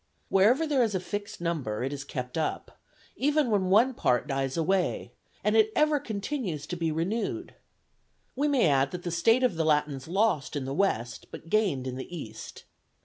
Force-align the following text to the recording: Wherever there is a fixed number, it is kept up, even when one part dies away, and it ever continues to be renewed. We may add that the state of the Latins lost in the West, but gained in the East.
Wherever 0.29 0.65
there 0.65 0.81
is 0.81 0.95
a 0.95 0.99
fixed 0.99 1.41
number, 1.41 1.83
it 1.83 1.93
is 1.93 2.03
kept 2.03 2.35
up, 2.35 2.79
even 3.15 3.51
when 3.51 3.69
one 3.69 3.93
part 3.93 4.25
dies 4.25 4.57
away, 4.57 5.11
and 5.43 5.55
it 5.55 5.71
ever 5.75 5.99
continues 5.99 6.65
to 6.65 6.75
be 6.75 6.91
renewed. 6.91 7.53
We 8.35 8.47
may 8.47 8.65
add 8.67 8.89
that 8.93 9.03
the 9.03 9.11
state 9.11 9.43
of 9.43 9.57
the 9.57 9.63
Latins 9.63 10.07
lost 10.07 10.55
in 10.55 10.65
the 10.65 10.73
West, 10.73 11.27
but 11.29 11.49
gained 11.51 11.85
in 11.85 11.97
the 11.97 12.17
East. 12.17 12.63